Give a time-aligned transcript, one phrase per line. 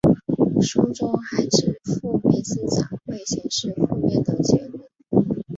[0.63, 4.79] 书中还指负面思想会显示负面的结果。